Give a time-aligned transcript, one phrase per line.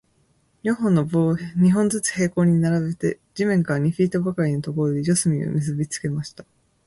[0.63, 6.43] 四本の棒を、二本ずつ平行に並べて、地面から二フィートばかりのところで、四隅を結びつけました。